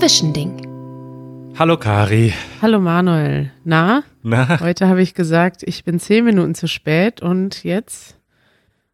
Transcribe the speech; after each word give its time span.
Zwischending. 0.00 1.52
Hallo 1.58 1.76
Kari. 1.76 2.32
Hallo 2.62 2.80
Manuel. 2.80 3.52
Na? 3.64 4.02
Na? 4.22 4.58
Heute 4.60 4.88
habe 4.88 5.02
ich 5.02 5.12
gesagt, 5.12 5.62
ich 5.62 5.84
bin 5.84 6.00
zehn 6.00 6.24
Minuten 6.24 6.54
zu 6.54 6.68
spät 6.68 7.20
und 7.20 7.64
jetzt 7.64 8.16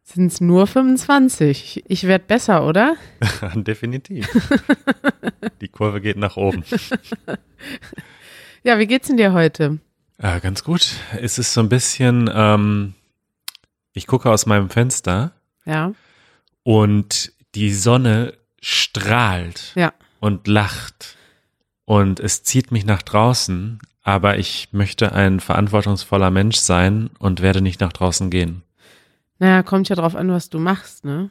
sind 0.03 0.33
es 0.33 0.41
nur 0.41 0.67
25. 0.67 1.85
Ich 1.87 2.03
werde 2.07 2.25
besser, 2.25 2.67
oder? 2.67 2.97
Definitiv. 3.55 4.27
Die 5.61 5.69
Kurve 5.69 6.01
geht 6.01 6.17
nach 6.17 6.35
oben. 6.35 6.65
ja, 8.63 8.77
wie 8.77 8.87
geht's 8.87 9.07
denn 9.07 9.15
dir 9.15 9.31
heute? 9.31 9.79
Ja, 10.21 10.39
ganz 10.39 10.65
gut. 10.65 10.91
Es 11.21 11.39
ist 11.39 11.53
so 11.53 11.61
ein 11.61 11.69
bisschen, 11.69 12.29
ähm, 12.33 12.95
ich 13.93 14.07
gucke 14.07 14.29
aus 14.29 14.45
meinem 14.45 14.69
Fenster. 14.69 15.31
Ja. 15.63 15.93
Und 16.63 17.31
die 17.55 17.71
Sonne 17.71 18.33
strahlt. 18.59 19.71
Ja. 19.75 19.93
Und 20.19 20.47
lacht. 20.47 21.15
Und 21.85 22.19
es 22.19 22.43
zieht 22.43 22.71
mich 22.71 22.85
nach 22.85 23.01
draußen, 23.01 23.79
aber 24.03 24.37
ich 24.37 24.69
möchte 24.71 25.13
ein 25.13 25.39
verantwortungsvoller 25.39 26.31
Mensch 26.31 26.57
sein 26.57 27.09
und 27.19 27.41
werde 27.41 27.61
nicht 27.61 27.79
nach 27.79 27.93
draußen 27.93 28.29
gehen. 28.29 28.63
Naja, 29.39 29.63
kommt 29.63 29.89
ja 29.89 29.95
drauf 29.95 30.15
an, 30.15 30.29
was 30.31 30.49
du 30.49 30.59
machst, 30.59 31.05
ne? 31.05 31.29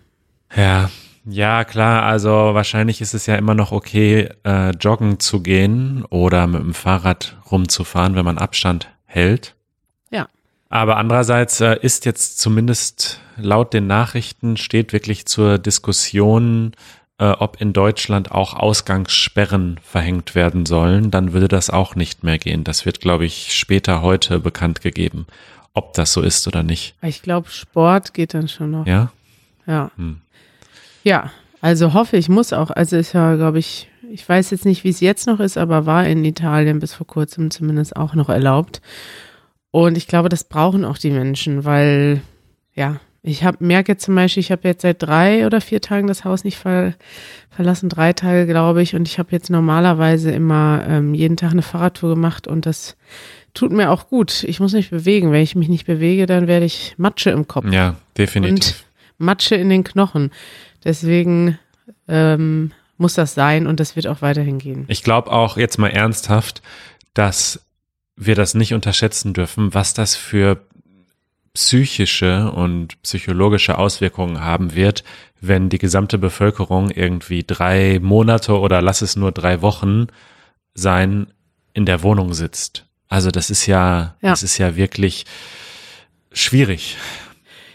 Ja, 0.54 0.90
ja, 1.28 1.64
klar. 1.64 2.04
Also 2.04 2.30
wahrscheinlich 2.30 3.00
ist 3.00 3.12
es 3.12 3.26
ja 3.26 3.34
immer 3.34 3.54
noch 3.54 3.72
okay, 3.72 4.28
äh, 4.44 4.70
joggen 4.70 5.18
zu 5.18 5.42
gehen 5.42 6.04
oder 6.04 6.46
mit 6.46 6.60
dem 6.60 6.72
Fahrrad 6.72 7.36
rumzufahren, 7.50 8.14
wenn 8.14 8.24
man 8.24 8.38
Abstand 8.38 8.88
hält. 9.06 9.56
Ja. 10.10 10.28
Aber 10.68 10.98
andererseits 10.98 11.60
äh, 11.60 11.78
ist 11.82 12.04
jetzt 12.04 12.38
zumindest 12.38 13.20
laut 13.36 13.74
den 13.74 13.88
Nachrichten 13.88 14.56
steht 14.56 14.92
wirklich 14.92 15.26
zur 15.26 15.58
Diskussion, 15.58 16.72
äh, 17.18 17.30
ob 17.30 17.60
in 17.60 17.72
Deutschland 17.72 18.30
auch 18.30 18.54
Ausgangssperren 18.54 19.78
verhängt 19.82 20.34
werden 20.34 20.66
sollen. 20.66 21.10
Dann 21.10 21.32
würde 21.32 21.48
das 21.48 21.70
auch 21.70 21.94
nicht 21.94 22.24
mehr 22.24 22.38
gehen. 22.38 22.64
Das 22.64 22.86
wird, 22.86 23.00
glaube 23.00 23.24
ich, 23.24 23.54
später 23.54 24.02
heute 24.02 24.40
bekannt 24.40 24.80
gegeben 24.80 25.26
ob 25.76 25.92
das 25.92 26.12
so 26.12 26.22
ist 26.22 26.48
oder 26.48 26.62
nicht. 26.62 26.94
Ich 27.02 27.22
glaube, 27.22 27.50
Sport 27.50 28.14
geht 28.14 28.32
dann 28.34 28.48
schon 28.48 28.70
noch. 28.70 28.86
Ja? 28.86 29.12
Ja. 29.66 29.90
Hm. 29.96 30.22
Ja, 31.04 31.30
also 31.60 31.92
hoffe 31.92 32.16
ich, 32.16 32.28
muss 32.28 32.52
auch. 32.52 32.70
Also 32.70 32.96
ist 32.96 33.12
ja, 33.12 33.36
glaube 33.36 33.58
ich, 33.58 33.88
ich 34.10 34.26
weiß 34.26 34.50
jetzt 34.50 34.64
nicht, 34.64 34.84
wie 34.84 34.88
es 34.88 35.00
jetzt 35.00 35.26
noch 35.26 35.38
ist, 35.38 35.58
aber 35.58 35.84
war 35.84 36.06
in 36.06 36.24
Italien 36.24 36.80
bis 36.80 36.94
vor 36.94 37.06
kurzem 37.06 37.50
zumindest 37.50 37.94
auch 37.94 38.14
noch 38.14 38.30
erlaubt. 38.30 38.80
Und 39.70 39.98
ich 39.98 40.08
glaube, 40.08 40.30
das 40.30 40.44
brauchen 40.44 40.84
auch 40.84 40.96
die 40.96 41.10
Menschen, 41.10 41.66
weil, 41.66 42.22
ja, 42.74 42.98
ich 43.26 43.42
habe 43.42 43.58
merke 43.60 43.92
jetzt 43.92 44.04
zum 44.04 44.14
Beispiel, 44.14 44.40
ich 44.40 44.52
habe 44.52 44.68
jetzt 44.68 44.82
seit 44.82 45.02
drei 45.02 45.46
oder 45.46 45.60
vier 45.60 45.80
Tagen 45.80 46.06
das 46.06 46.24
Haus 46.24 46.44
nicht 46.44 46.58
ver, 46.58 46.94
verlassen, 47.50 47.88
drei 47.88 48.12
Tage, 48.12 48.46
glaube 48.46 48.82
ich, 48.82 48.94
und 48.94 49.08
ich 49.08 49.18
habe 49.18 49.30
jetzt 49.32 49.50
normalerweise 49.50 50.30
immer 50.30 50.84
ähm, 50.86 51.12
jeden 51.12 51.36
Tag 51.36 51.50
eine 51.50 51.62
Fahrradtour 51.62 52.10
gemacht 52.10 52.46
und 52.46 52.66
das 52.66 52.96
tut 53.52 53.72
mir 53.72 53.90
auch 53.90 54.08
gut. 54.08 54.44
Ich 54.44 54.60
muss 54.60 54.74
mich 54.74 54.90
bewegen. 54.90 55.32
Wenn 55.32 55.42
ich 55.42 55.56
mich 55.56 55.68
nicht 55.68 55.86
bewege, 55.86 56.26
dann 56.26 56.46
werde 56.46 56.66
ich 56.66 56.94
Matsche 56.98 57.30
im 57.30 57.48
Kopf. 57.48 57.66
Ja, 57.70 57.96
definitiv. 58.16 58.54
Und 58.54 58.84
Matsche 59.18 59.56
in 59.56 59.70
den 59.70 59.82
Knochen. 59.82 60.30
Deswegen 60.84 61.58
ähm, 62.06 62.70
muss 62.96 63.14
das 63.14 63.34
sein 63.34 63.66
und 63.66 63.80
das 63.80 63.96
wird 63.96 64.06
auch 64.06 64.22
weiterhin 64.22 64.58
gehen. 64.58 64.84
Ich 64.86 65.02
glaube 65.02 65.32
auch 65.32 65.56
jetzt 65.56 65.78
mal 65.78 65.88
ernsthaft, 65.88 66.62
dass 67.12 67.66
wir 68.14 68.36
das 68.36 68.54
nicht 68.54 68.72
unterschätzen 68.72 69.34
dürfen, 69.34 69.74
was 69.74 69.94
das 69.94 70.14
für 70.14 70.60
psychische 71.56 72.52
und 72.52 73.00
psychologische 73.00 73.78
Auswirkungen 73.78 74.42
haben 74.42 74.74
wird, 74.74 75.04
wenn 75.40 75.70
die 75.70 75.78
gesamte 75.78 76.18
Bevölkerung 76.18 76.90
irgendwie 76.90 77.44
drei 77.46 77.98
Monate 77.98 78.60
oder 78.60 78.82
lass 78.82 79.00
es 79.00 79.16
nur 79.16 79.32
drei 79.32 79.62
Wochen 79.62 80.08
sein 80.74 81.28
in 81.72 81.86
der 81.86 82.02
Wohnung 82.02 82.34
sitzt. 82.34 82.84
Also 83.08 83.30
das 83.30 83.48
ist 83.48 83.64
ja, 83.64 84.16
ja, 84.20 84.30
das 84.30 84.42
ist 84.42 84.58
ja 84.58 84.76
wirklich 84.76 85.24
schwierig. 86.30 86.98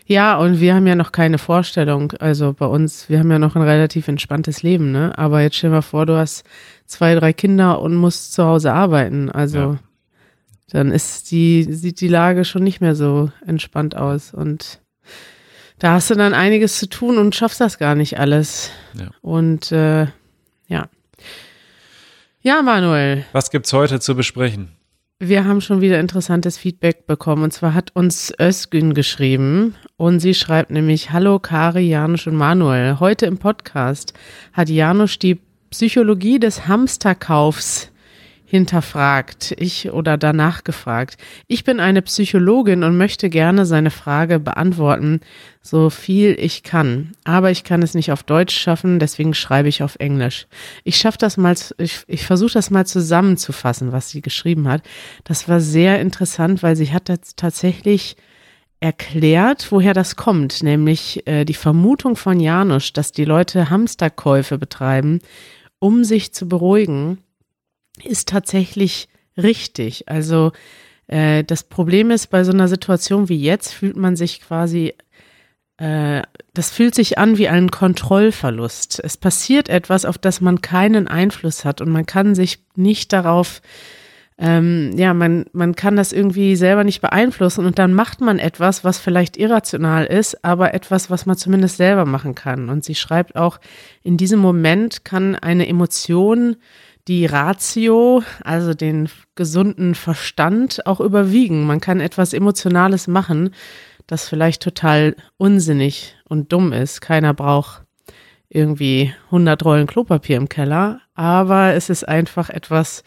Ja, 0.05 0.37
und 0.37 0.59
wir 0.59 0.75
haben 0.75 0.85
ja 0.85 0.95
noch 0.95 1.11
keine 1.11 1.39
Vorstellung. 1.39 2.11
Also 2.19 2.53
bei 2.53 2.67
uns, 2.67 3.09
wir 3.09 3.17
haben 3.17 3.31
ja 3.31 3.39
noch 3.39 3.55
ein 3.55 3.63
relativ 3.63 4.07
entspanntes 4.07 4.61
Leben, 4.61 4.91
ne? 4.91 5.17
Aber 5.17 5.41
jetzt 5.41 5.55
stell 5.55 5.71
dir 5.71 5.77
mal 5.77 5.81
vor, 5.81 6.05
du 6.05 6.15
hast 6.17 6.43
zwei, 6.85 7.15
drei 7.15 7.33
Kinder 7.33 7.81
und 7.81 7.95
musst 7.95 8.33
zu 8.33 8.45
Hause 8.45 8.73
arbeiten. 8.73 9.31
Also 9.31 9.57
ja. 9.57 9.79
Dann 10.71 10.91
ist 10.91 11.31
die, 11.31 11.63
sieht 11.69 11.99
die 11.99 12.07
Lage 12.07 12.45
schon 12.45 12.63
nicht 12.63 12.79
mehr 12.79 12.95
so 12.95 13.29
entspannt 13.45 13.95
aus. 13.95 14.33
Und 14.33 14.79
da 15.79 15.93
hast 15.93 16.09
du 16.09 16.15
dann 16.15 16.33
einiges 16.33 16.79
zu 16.79 16.87
tun 16.87 17.17
und 17.17 17.35
schaffst 17.35 17.59
das 17.59 17.77
gar 17.77 17.93
nicht 17.93 18.19
alles. 18.19 18.71
Ja. 18.97 19.09
Und 19.21 19.71
äh, 19.73 20.07
ja. 20.67 20.87
Ja, 22.41 22.61
Manuel. 22.61 23.25
Was 23.33 23.51
gibt's 23.51 23.73
heute 23.73 23.99
zu 23.99 24.15
besprechen? 24.15 24.69
Wir 25.19 25.43
haben 25.45 25.59
schon 25.59 25.81
wieder 25.81 25.99
interessantes 25.99 26.57
Feedback 26.57 27.05
bekommen. 27.05 27.43
Und 27.43 27.51
zwar 27.51 27.73
hat 27.73 27.93
uns 27.93 28.33
Özgün 28.39 28.93
geschrieben. 28.93 29.75
Und 29.97 30.21
sie 30.21 30.33
schreibt 30.33 30.71
nämlich, 30.71 31.11
Hallo 31.11 31.37
Kari, 31.37 31.89
Janusz 31.89 32.27
und 32.27 32.35
Manuel. 32.35 32.99
Heute 33.01 33.25
im 33.25 33.37
Podcast 33.37 34.13
hat 34.53 34.69
Janusz 34.69 35.19
die 35.19 35.39
Psychologie 35.69 36.39
des 36.39 36.67
Hamsterkaufs 36.67 37.91
hinterfragt, 38.51 39.55
ich 39.57 39.93
oder 39.93 40.17
danach 40.17 40.65
gefragt. 40.65 41.15
Ich 41.47 41.63
bin 41.63 41.79
eine 41.79 42.01
Psychologin 42.01 42.83
und 42.83 42.97
möchte 42.97 43.29
gerne 43.29 43.65
seine 43.65 43.91
Frage 43.91 44.41
beantworten, 44.41 45.21
so 45.61 45.89
viel 45.89 46.35
ich 46.37 46.61
kann. 46.61 47.13
Aber 47.23 47.49
ich 47.49 47.63
kann 47.63 47.81
es 47.81 47.93
nicht 47.93 48.11
auf 48.11 48.23
Deutsch 48.23 48.53
schaffen, 48.53 48.99
deswegen 48.99 49.33
schreibe 49.33 49.69
ich 49.69 49.83
auf 49.83 49.95
Englisch. 49.99 50.47
Ich 50.83 50.97
schaffe 50.97 51.17
das 51.17 51.37
mal, 51.37 51.55
ich, 51.77 52.03
ich 52.07 52.25
versuche 52.25 52.51
das 52.51 52.71
mal 52.71 52.85
zusammenzufassen, 52.85 53.93
was 53.93 54.09
sie 54.09 54.21
geschrieben 54.21 54.67
hat. 54.67 54.83
Das 55.23 55.47
war 55.47 55.61
sehr 55.61 56.01
interessant, 56.01 56.61
weil 56.61 56.75
sie 56.75 56.91
hat 56.91 57.09
tatsächlich 57.37 58.17
erklärt, 58.81 59.71
woher 59.71 59.93
das 59.93 60.17
kommt, 60.17 60.61
nämlich 60.61 61.25
äh, 61.25 61.45
die 61.45 61.53
Vermutung 61.53 62.17
von 62.17 62.41
Janusz, 62.41 62.91
dass 62.91 63.13
die 63.13 63.23
Leute 63.23 63.69
Hamsterkäufe 63.69 64.57
betreiben, 64.57 65.19
um 65.79 66.03
sich 66.03 66.33
zu 66.33 66.49
beruhigen 66.49 67.19
ist 68.05 68.29
tatsächlich 68.29 69.07
richtig. 69.37 70.07
Also 70.09 70.51
äh, 71.07 71.43
das 71.43 71.63
Problem 71.63 72.11
ist, 72.11 72.27
bei 72.27 72.43
so 72.43 72.51
einer 72.51 72.67
Situation 72.67 73.29
wie 73.29 73.41
jetzt 73.41 73.73
fühlt 73.73 73.97
man 73.97 74.15
sich 74.15 74.41
quasi, 74.41 74.93
äh, 75.77 76.21
das 76.53 76.71
fühlt 76.71 76.95
sich 76.95 77.17
an 77.17 77.37
wie 77.37 77.47
ein 77.47 77.71
Kontrollverlust. 77.71 79.01
Es 79.03 79.17
passiert 79.17 79.69
etwas, 79.69 80.05
auf 80.05 80.17
das 80.17 80.41
man 80.41 80.61
keinen 80.61 81.07
Einfluss 81.07 81.65
hat 81.65 81.81
und 81.81 81.89
man 81.89 82.05
kann 82.05 82.35
sich 82.35 82.59
nicht 82.75 83.13
darauf 83.13 83.61
ähm, 84.41 84.93
ja, 84.97 85.13
man, 85.13 85.45
man 85.53 85.75
kann 85.75 85.95
das 85.95 86.11
irgendwie 86.11 86.55
selber 86.55 86.83
nicht 86.83 86.99
beeinflussen 86.99 87.63
und 87.63 87.77
dann 87.77 87.93
macht 87.93 88.21
man 88.21 88.39
etwas, 88.39 88.83
was 88.83 88.97
vielleicht 88.97 89.37
irrational 89.37 90.05
ist, 90.05 90.43
aber 90.43 90.73
etwas, 90.73 91.11
was 91.11 91.27
man 91.27 91.37
zumindest 91.37 91.77
selber 91.77 92.05
machen 92.05 92.33
kann. 92.33 92.69
Und 92.69 92.83
sie 92.83 92.95
schreibt 92.95 93.35
auch, 93.35 93.59
in 94.01 94.17
diesem 94.17 94.39
Moment 94.39 95.05
kann 95.05 95.35
eine 95.35 95.67
Emotion 95.67 96.55
die 97.07 97.25
Ratio, 97.25 98.23
also 98.43 98.73
den 98.73 99.09
gesunden 99.35 99.95
Verstand, 99.95 100.85
auch 100.85 100.99
überwiegen. 100.99 101.65
Man 101.65 101.79
kann 101.81 101.99
etwas 101.99 102.33
Emotionales 102.33 103.07
machen, 103.07 103.53
das 104.07 104.27
vielleicht 104.27 104.61
total 104.61 105.15
unsinnig 105.37 106.15
und 106.25 106.51
dumm 106.51 106.73
ist. 106.73 107.01
Keiner 107.01 107.33
braucht 107.33 107.83
irgendwie 108.49 109.13
100 109.27 109.63
Rollen 109.63 109.87
Klopapier 109.87 110.37
im 110.37 110.49
Keller, 110.49 111.01
aber 111.15 111.73
es 111.73 111.89
ist 111.89 112.07
einfach 112.07 112.49
etwas, 112.49 113.03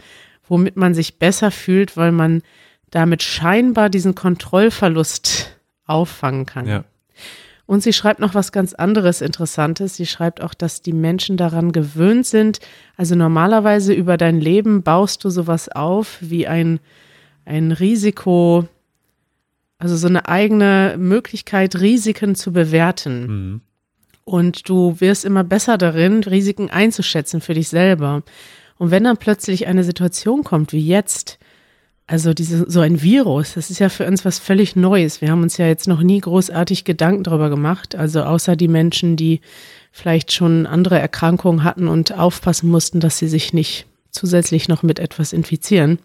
womit 0.49 0.77
man 0.77 0.95
sich 0.95 1.19
besser 1.19 1.51
fühlt, 1.51 1.97
weil 1.97 2.13
man 2.13 2.43
damit 2.91 3.23
scheinbar 3.23 3.91
diesen 3.91 4.15
Kontrollverlust 4.15 5.59
auffangen 5.87 6.47
kann. 6.47 6.67
Ja. 6.67 6.85
Und 7.67 7.83
sie 7.83 7.93
schreibt 7.93 8.21
noch 8.21 8.35
was 8.35 8.53
ganz 8.53 8.75
anderes 8.75 9.21
Interessantes. 9.23 9.97
Sie 9.97 10.07
schreibt 10.07 10.43
auch, 10.43 10.53
dass 10.53 10.83
die 10.83 10.93
Menschen 10.93 11.37
daran 11.37 11.73
gewöhnt 11.73 12.27
sind. 12.27 12.61
Also 12.97 13.15
normalerweise 13.15 13.95
über 13.95 14.17
dein 14.17 14.41
Leben 14.41 14.83
baust 14.83 15.25
du 15.25 15.31
sowas 15.31 15.71
auf 15.71 16.19
wie 16.21 16.47
ein, 16.47 16.79
ein 17.47 17.73
Risiko, 17.73 18.69
also 19.79 19.97
so 19.97 20.09
eine 20.09 20.29
eigene 20.29 20.97
Möglichkeit, 20.99 21.81
Risiken 21.81 22.35
zu 22.35 22.53
bewerten. 22.53 23.27
Mhm. 23.27 23.61
Und 24.25 24.69
du 24.69 25.01
wirst 25.01 25.25
immer 25.25 25.45
besser 25.45 25.79
darin, 25.79 26.23
Risiken 26.23 26.71
einzuschätzen 26.71 27.41
für 27.41 27.55
dich 27.55 27.69
selber. 27.69 28.23
Und 28.77 28.91
wenn 28.91 29.05
dann 29.05 29.17
plötzlich 29.17 29.67
eine 29.67 29.85
Situation 29.85 30.45
kommt 30.45 30.73
wie 30.73 30.87
jetzt, 30.87 31.39
also 32.07 32.35
diese, 32.35 32.71
so 32.71 32.81
ein 32.81 33.01
Virus, 33.01 33.55
das 33.55 33.71
ist 33.71 33.79
ja 33.79 33.89
für 33.89 34.07
uns 34.07 34.25
was 34.25 34.39
völlig 34.39 34.77
Neues. 34.77 35.21
Wir 35.23 35.31
haben 35.31 35.43
uns 35.43 35.57
ja 35.57 35.67
jetzt 35.67 35.89
noch 35.89 36.03
nie 36.03 36.21
großartig 36.21 36.85
Gedanken 36.85 37.23
darüber 37.23 37.49
gemacht. 37.49 37.95
Also 37.95 38.23
außer 38.23 38.57
die 38.57 38.69
Menschen, 38.69 39.17
die 39.17 39.41
vielleicht 39.91 40.33
schon 40.33 40.67
andere 40.67 40.99
Erkrankungen 40.99 41.65
hatten 41.65 41.89
und 41.89 42.13
aufpassen 42.13 42.69
mussten, 42.69 43.01
dass 43.01 43.19
sie 43.19 43.29
sich 43.29 43.55
nicht 43.55 43.87
zusätzlich 44.11 44.69
noch 44.69 44.83
mit 44.83 44.99
etwas 44.99 45.33
infizieren. 45.33 45.99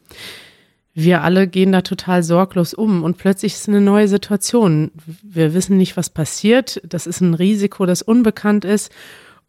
Wir 0.94 1.22
alle 1.22 1.48
gehen 1.48 1.72
da 1.72 1.82
total 1.82 2.24
sorglos 2.24 2.74
um 2.74 3.04
und 3.04 3.18
plötzlich 3.18 3.54
ist 3.54 3.68
eine 3.68 3.82
neue 3.82 4.08
Situation. 4.08 4.92
Wir 5.22 5.54
wissen 5.54 5.78
nicht, 5.78 5.98
was 5.98 6.10
passiert. 6.10 6.82
Das 6.88 7.08
ist 7.08 7.22
ein 7.22 7.34
Risiko, 7.34 7.86
das 7.86 8.02
unbekannt 8.02 8.66
ist. 8.66 8.92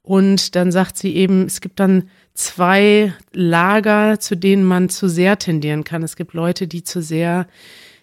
Und 0.03 0.57
dann 0.57 0.73
sagt 0.73 0.97
sie 0.97 1.15
eben, 1.15 1.47
es 1.47 1.61
gibt 1.61 1.79
dann 1.79 2.09
zwei 2.41 3.13
Lager, 3.33 4.19
zu 4.19 4.37
denen 4.37 4.65
man 4.65 4.89
zu 4.89 5.09
sehr 5.09 5.39
tendieren 5.39 5.85
kann. 5.85 6.03
Es 6.03 6.17
gibt 6.17 6.35
Leute, 6.35 6.67
die 6.67 6.83
zu 6.83 7.03
sehr 7.03 7.47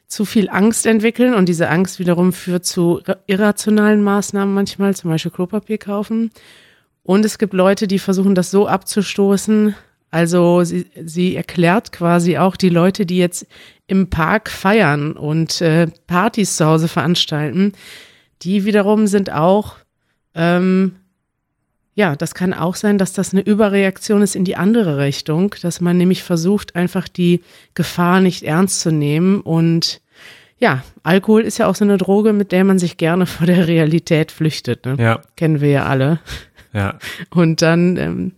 zu 0.07 0.23
viel 0.23 0.49
Angst 0.49 0.85
entwickeln 0.85 1.33
und 1.33 1.49
diese 1.49 1.69
Angst 1.69 1.99
wiederum 1.99 2.31
führt 2.31 2.65
zu 2.65 3.01
irrationalen 3.25 4.01
Maßnahmen 4.01 4.53
manchmal, 4.53 4.95
zum 4.95 5.11
Beispiel 5.11 5.31
Klopapier 5.31 5.77
kaufen. 5.77 6.31
Und 7.03 7.25
es 7.25 7.37
gibt 7.37 7.53
Leute, 7.53 7.87
die 7.87 7.99
versuchen, 7.99 8.35
das 8.35 8.51
so 8.51 8.67
abzustoßen. 8.67 9.75
Also 10.09 10.63
sie, 10.63 10.85
sie 11.03 11.35
erklärt 11.35 11.91
quasi 11.91 12.37
auch 12.37 12.55
die 12.55 12.69
Leute, 12.69 13.05
die 13.05 13.17
jetzt 13.17 13.47
im 13.87 14.09
Park 14.09 14.49
feiern 14.49 15.13
und 15.13 15.61
äh, 15.61 15.87
Partys 16.07 16.55
zu 16.55 16.65
Hause 16.65 16.87
veranstalten, 16.87 17.73
die 18.43 18.65
wiederum 18.65 19.07
sind 19.07 19.31
auch 19.31 19.75
ähm, 20.35 20.95
ja, 21.97 22.15
das 22.15 22.35
kann 22.35 22.53
auch 22.53 22.75
sein, 22.75 22.99
dass 22.99 23.11
das 23.13 23.33
eine 23.33 23.41
Überreaktion 23.41 24.21
ist 24.21 24.35
in 24.35 24.45
die 24.45 24.55
andere 24.55 24.99
Richtung, 24.99 25.55
dass 25.63 25.81
man 25.81 25.97
nämlich 25.97 26.21
versucht, 26.21 26.75
einfach 26.75 27.07
die 27.07 27.41
Gefahr 27.73 28.21
nicht 28.21 28.43
ernst 28.43 28.81
zu 28.81 28.91
nehmen. 28.91 29.41
Und 29.41 29.99
ja, 30.59 30.83
Alkohol 31.01 31.41
ist 31.41 31.57
ja 31.57 31.65
auch 31.65 31.73
so 31.73 31.83
eine 31.83 31.97
Droge, 31.97 32.33
mit 32.33 32.51
der 32.51 32.65
man 32.65 32.77
sich 32.77 32.97
gerne 32.97 33.25
vor 33.25 33.47
der 33.47 33.67
Realität 33.67 34.31
flüchtet. 34.31 34.85
Ne? 34.85 34.95
Ja. 34.99 35.21
Kennen 35.35 35.59
wir 35.59 35.71
ja 35.71 35.85
alle. 35.87 36.19
Ja. 36.71 36.99
Und 37.31 37.63
dann, 37.63 37.97
ähm, 37.97 38.33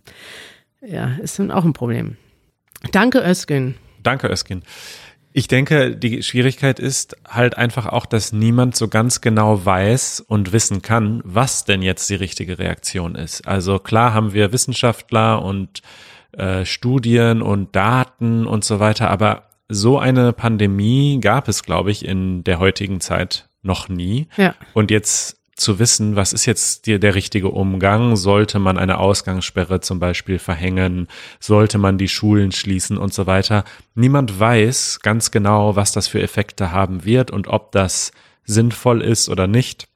ja, 0.80 1.16
ist 1.22 1.38
dann 1.38 1.50
auch 1.50 1.66
ein 1.66 1.74
Problem. 1.74 2.16
Danke, 2.92 3.22
Özgün. 3.22 3.74
Danke, 4.02 4.28
Özgün. 4.28 4.62
Ich 5.32 5.46
denke, 5.46 5.96
die 5.96 6.22
Schwierigkeit 6.22 6.80
ist 6.80 7.16
halt 7.28 7.56
einfach 7.56 7.86
auch, 7.86 8.06
dass 8.06 8.32
niemand 8.32 8.74
so 8.74 8.88
ganz 8.88 9.20
genau 9.20 9.64
weiß 9.64 10.20
und 10.20 10.52
wissen 10.52 10.82
kann, 10.82 11.20
was 11.24 11.64
denn 11.64 11.82
jetzt 11.82 12.10
die 12.10 12.16
richtige 12.16 12.58
Reaktion 12.58 13.14
ist. 13.14 13.46
Also 13.46 13.78
klar 13.78 14.12
haben 14.12 14.32
wir 14.32 14.52
Wissenschaftler 14.52 15.42
und 15.42 15.82
äh, 16.32 16.64
Studien 16.64 17.42
und 17.42 17.74
Daten 17.76 18.46
und 18.46 18.64
so 18.64 18.80
weiter, 18.80 19.08
aber 19.10 19.50
so 19.68 19.98
eine 19.98 20.32
Pandemie 20.32 21.20
gab 21.20 21.48
es, 21.48 21.62
glaube 21.62 21.92
ich, 21.92 22.04
in 22.04 22.42
der 22.42 22.58
heutigen 22.58 23.00
Zeit 23.00 23.48
noch 23.62 23.88
nie. 23.88 24.26
Ja. 24.36 24.54
Und 24.74 24.90
jetzt 24.90 25.39
zu 25.60 25.78
wissen, 25.78 26.16
was 26.16 26.32
ist 26.32 26.46
jetzt 26.46 26.86
die, 26.86 26.98
der 26.98 27.14
richtige 27.14 27.48
Umgang? 27.48 28.16
Sollte 28.16 28.58
man 28.58 28.78
eine 28.78 28.98
Ausgangssperre 28.98 29.80
zum 29.80 30.00
Beispiel 30.00 30.38
verhängen? 30.38 31.06
Sollte 31.38 31.78
man 31.78 31.98
die 31.98 32.08
Schulen 32.08 32.50
schließen 32.50 32.96
und 32.98 33.14
so 33.14 33.26
weiter? 33.26 33.64
Niemand 33.94 34.40
weiß 34.40 35.00
ganz 35.02 35.30
genau, 35.30 35.76
was 35.76 35.92
das 35.92 36.08
für 36.08 36.22
Effekte 36.22 36.72
haben 36.72 37.04
wird 37.04 37.30
und 37.30 37.48
ob 37.48 37.72
das 37.72 38.12
sinnvoll 38.44 39.02
ist 39.02 39.28
oder 39.28 39.46
nicht. 39.46 39.86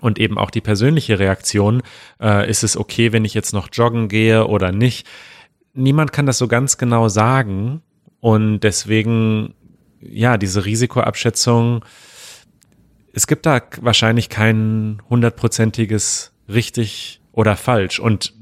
Und 0.00 0.18
eben 0.18 0.38
auch 0.38 0.50
die 0.50 0.60
persönliche 0.60 1.18
Reaktion, 1.18 1.82
äh, 2.20 2.48
ist 2.48 2.64
es 2.64 2.76
okay, 2.76 3.12
wenn 3.12 3.24
ich 3.24 3.34
jetzt 3.34 3.52
noch 3.52 3.68
joggen 3.72 4.08
gehe 4.08 4.46
oder 4.46 4.72
nicht? 4.72 5.06
Niemand 5.72 6.12
kann 6.12 6.26
das 6.26 6.38
so 6.38 6.48
ganz 6.48 6.78
genau 6.78 7.08
sagen. 7.08 7.82
Und 8.20 8.60
deswegen, 8.60 9.54
ja, 10.00 10.38
diese 10.38 10.64
Risikoabschätzung, 10.64 11.84
es 13.14 13.26
gibt 13.26 13.46
da 13.46 13.60
wahrscheinlich 13.80 14.28
kein 14.28 15.00
hundertprozentiges 15.08 16.32
richtig 16.48 17.20
oder 17.32 17.56
falsch. 17.56 18.00
Und 18.00 18.34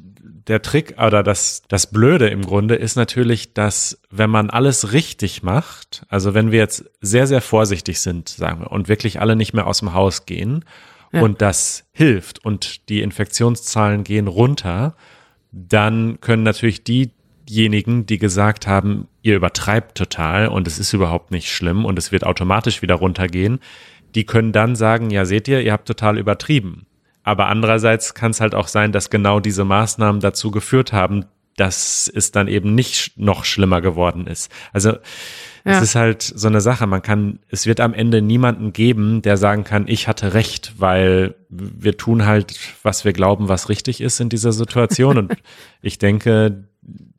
der 0.48 0.62
Trick 0.62 0.96
oder 0.98 1.22
das, 1.22 1.62
das 1.68 1.90
Blöde 1.90 2.28
im 2.28 2.42
Grunde 2.42 2.74
ist 2.74 2.96
natürlich, 2.96 3.52
dass 3.52 4.00
wenn 4.10 4.30
man 4.30 4.50
alles 4.50 4.92
richtig 4.92 5.42
macht, 5.42 6.04
also 6.08 6.34
wenn 6.34 6.50
wir 6.50 6.58
jetzt 6.58 6.90
sehr, 7.00 7.26
sehr 7.26 7.40
vorsichtig 7.40 8.00
sind, 8.00 8.28
sagen 8.28 8.60
wir, 8.60 8.72
und 8.72 8.88
wirklich 8.88 9.20
alle 9.20 9.36
nicht 9.36 9.52
mehr 9.52 9.66
aus 9.66 9.80
dem 9.80 9.94
Haus 9.94 10.26
gehen 10.26 10.64
ja. 11.12 11.20
und 11.20 11.42
das 11.42 11.84
hilft 11.92 12.44
und 12.44 12.88
die 12.88 13.02
Infektionszahlen 13.02 14.04
gehen 14.04 14.26
runter, 14.26 14.96
dann 15.52 16.18
können 16.20 16.42
natürlich 16.42 16.82
diejenigen, 16.82 18.06
die 18.06 18.18
gesagt 18.18 18.66
haben, 18.66 19.06
ihr 19.20 19.36
übertreibt 19.36 19.96
total 19.96 20.48
und 20.48 20.66
es 20.66 20.78
ist 20.78 20.92
überhaupt 20.92 21.30
nicht 21.30 21.52
schlimm 21.52 21.84
und 21.84 21.98
es 21.98 22.10
wird 22.10 22.24
automatisch 22.24 22.82
wieder 22.82 22.94
runtergehen, 22.96 23.60
die 24.14 24.24
können 24.24 24.52
dann 24.52 24.76
sagen, 24.76 25.10
ja, 25.10 25.24
seht 25.24 25.48
ihr, 25.48 25.60
ihr 25.60 25.72
habt 25.72 25.86
total 25.86 26.18
übertrieben. 26.18 26.86
Aber 27.22 27.46
andererseits 27.46 28.14
kann 28.14 28.32
es 28.32 28.40
halt 28.40 28.54
auch 28.54 28.68
sein, 28.68 28.92
dass 28.92 29.10
genau 29.10 29.40
diese 29.40 29.64
Maßnahmen 29.64 30.20
dazu 30.20 30.50
geführt 30.50 30.92
haben, 30.92 31.26
dass 31.56 32.10
es 32.12 32.32
dann 32.32 32.48
eben 32.48 32.74
nicht 32.74 33.18
noch 33.18 33.44
schlimmer 33.44 33.80
geworden 33.80 34.26
ist. 34.26 34.50
Also 34.72 34.96
ja. 35.64 35.72
es 35.72 35.82
ist 35.82 35.94
halt 35.94 36.22
so 36.22 36.48
eine 36.48 36.60
Sache. 36.60 36.86
Man 36.86 37.02
kann, 37.02 37.38
es 37.48 37.66
wird 37.66 37.80
am 37.80 37.94
Ende 37.94 38.22
niemanden 38.22 38.72
geben, 38.72 39.22
der 39.22 39.36
sagen 39.36 39.64
kann, 39.64 39.86
ich 39.86 40.08
hatte 40.08 40.34
recht, 40.34 40.74
weil 40.78 41.34
wir 41.48 41.96
tun 41.96 42.26
halt, 42.26 42.58
was 42.82 43.04
wir 43.04 43.12
glauben, 43.12 43.48
was 43.48 43.68
richtig 43.68 44.00
ist 44.00 44.20
in 44.20 44.28
dieser 44.28 44.52
Situation. 44.52 45.18
Und 45.18 45.32
ich 45.82 45.98
denke, 45.98 46.64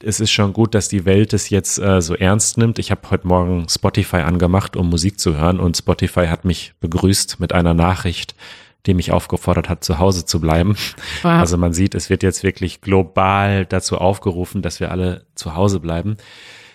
es 0.04 0.20
ist 0.20 0.32
schon 0.32 0.54
gut, 0.54 0.76
dass 0.76 0.90
die 0.90 1.06
Welt 1.06 1.34
es 1.34 1.50
jetzt 1.50 1.80
äh, 1.80 2.02
so 2.02 2.16
ernst 2.16 2.58
nimmt. 2.58 2.80
Ich 2.80 2.92
habe 2.92 3.10
heute 3.10 3.28
Morgen 3.28 3.68
Spotify 3.70 4.18
angemacht, 4.18 4.76
um 4.76 4.90
Musik 4.90 5.20
zu 5.20 5.38
hören 5.38 5.60
und 5.60 5.78
Spotify 5.78 6.28
hat 6.28 6.44
mich 6.44 6.74
begrüßt 6.82 7.40
mit 7.40 7.54
einer 7.54 7.74
Nachricht, 7.74 8.36
die 8.86 8.94
mich 8.94 9.12
aufgefordert 9.12 9.70
hat, 9.70 9.84
zu 9.84 10.00
Hause 10.00 10.26
zu 10.26 10.42
bleiben. 10.42 10.76
Wow. 11.22 11.32
Also 11.32 11.58
man 11.58 11.72
sieht, 11.72 11.96
es 11.96 12.10
wird 12.10 12.24
jetzt 12.24 12.44
wirklich 12.44 12.82
global 12.82 13.66
dazu 13.66 13.98
aufgerufen, 13.98 14.62
dass 14.62 14.82
wir 14.82 14.92
alle 14.92 15.26
zu 15.36 15.56
Hause 15.56 15.80
bleiben. 15.80 16.18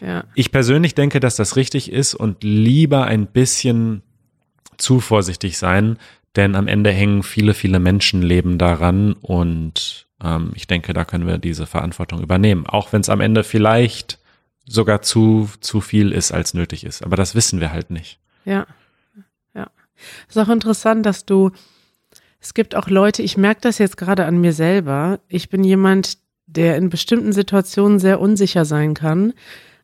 Ja. 0.00 0.24
Ich 0.34 0.52
persönlich 0.52 0.94
denke, 0.94 1.20
dass 1.20 1.36
das 1.36 1.56
richtig 1.56 1.92
ist 1.92 2.14
und 2.14 2.42
lieber 2.42 3.04
ein 3.04 3.26
bisschen 3.26 4.02
zu 4.76 5.00
vorsichtig 5.00 5.58
sein, 5.58 5.98
denn 6.36 6.54
am 6.54 6.68
Ende 6.68 6.90
hängen 6.90 7.22
viele, 7.22 7.54
viele 7.54 7.80
Menschenleben 7.80 8.58
daran 8.58 9.14
und 9.14 10.06
ähm, 10.22 10.52
ich 10.54 10.66
denke, 10.66 10.92
da 10.92 11.04
können 11.04 11.26
wir 11.26 11.38
diese 11.38 11.66
Verantwortung 11.66 12.20
übernehmen, 12.22 12.66
auch 12.66 12.92
wenn 12.92 13.00
es 13.00 13.08
am 13.08 13.20
Ende 13.20 13.44
vielleicht 13.44 14.18
sogar 14.66 15.02
zu, 15.02 15.48
zu 15.60 15.80
viel 15.80 16.12
ist, 16.12 16.30
als 16.32 16.54
nötig 16.54 16.84
ist. 16.84 17.02
Aber 17.02 17.16
das 17.16 17.34
wissen 17.34 17.60
wir 17.60 17.72
halt 17.72 17.90
nicht. 17.90 18.20
Ja, 18.44 18.66
ja. 19.54 19.68
Es 20.28 20.36
ist 20.36 20.42
auch 20.42 20.52
interessant, 20.52 21.06
dass 21.06 21.24
du, 21.24 21.50
es 22.40 22.54
gibt 22.54 22.74
auch 22.74 22.88
Leute, 22.88 23.22
ich 23.22 23.36
merke 23.36 23.62
das 23.62 23.78
jetzt 23.78 23.96
gerade 23.96 24.26
an 24.26 24.40
mir 24.40 24.52
selber. 24.52 25.20
Ich 25.28 25.48
bin 25.48 25.64
jemand, 25.64 26.18
der 26.46 26.76
in 26.76 26.90
bestimmten 26.90 27.32
Situationen 27.32 27.98
sehr 27.98 28.20
unsicher 28.20 28.64
sein 28.64 28.94
kann. 28.94 29.32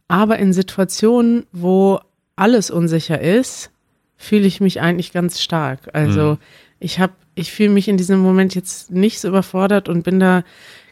Aber 0.09 0.39
in 0.39 0.53
Situationen, 0.53 1.47
wo 1.53 2.01
alles 2.37 2.71
unsicher 2.71 3.21
ist, 3.21 3.71
fühle 4.17 4.47
ich 4.47 4.61
mich 4.61 4.81
eigentlich 4.81 5.13
ganz 5.13 5.41
stark. 5.41 5.91
Also 5.93 6.33
hm. 6.33 6.39
ich 6.81 6.99
habe 6.99 7.13
ich 7.35 7.53
fühle 7.53 7.71
mich 7.71 7.89
in 7.89 7.97
diesem 7.97 8.21
Moment 8.21 8.55
jetzt 8.55 8.91
nicht 8.91 9.21
so 9.21 9.29
überfordert 9.29 9.89
und 9.89 10.05
bin 10.05 10.21
da 10.21 10.45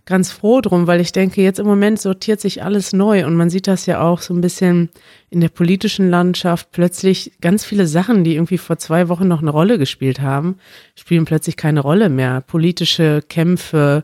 ganz 0.04 0.32
froh 0.32 0.60
drum, 0.60 0.88
weil 0.88 1.00
ich 1.00 1.12
denke, 1.12 1.42
jetzt 1.42 1.60
im 1.60 1.66
Moment 1.66 2.00
sortiert 2.00 2.40
sich 2.40 2.64
alles 2.64 2.92
neu 2.92 3.24
und 3.24 3.36
man 3.36 3.50
sieht 3.50 3.69
das 3.69 3.86
ja 3.86 4.00
auch 4.00 4.20
so 4.20 4.34
ein 4.34 4.40
bisschen 4.40 4.90
in 5.31 5.40
der 5.40 5.48
politischen 5.48 6.10
Landschaft. 6.10 6.72
Plötzlich 6.72 7.32
ganz 7.40 7.64
viele 7.64 7.86
Sachen, 7.86 8.24
die 8.24 8.34
irgendwie 8.34 8.58
vor 8.58 8.78
zwei 8.78 9.08
Wochen 9.08 9.28
noch 9.28 9.42
eine 9.42 9.50
Rolle 9.50 9.78
gespielt 9.78 10.20
haben, 10.20 10.56
spielen 10.96 11.24
plötzlich 11.24 11.56
keine 11.56 11.81
Rolle 11.81 12.08
mehr. 12.08 12.40
Politische 12.40 13.22
Kämpfe, 13.28 14.02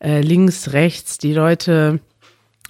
äh, 0.00 0.20
links, 0.20 0.72
rechts, 0.74 1.16
die 1.16 1.32
Leute, 1.32 2.00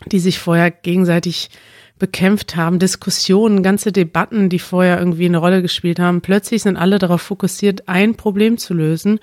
die 0.06 0.20
sich 0.20 0.38
vorher 0.38 0.70
gegenseitig 0.70 1.50
bekämpft 1.98 2.56
haben, 2.56 2.78
Diskussionen, 2.78 3.62
ganze 3.62 3.92
Debatten, 3.92 4.48
die 4.48 4.58
vorher 4.58 4.98
irgendwie 4.98 5.26
eine 5.26 5.38
Rolle 5.38 5.62
gespielt 5.62 5.98
haben. 5.98 6.20
Plötzlich 6.20 6.62
sind 6.62 6.76
alle 6.76 6.98
darauf 6.98 7.22
fokussiert, 7.22 7.88
ein 7.88 8.14
Problem 8.14 8.58
zu 8.58 8.74
lösen. 8.74 9.20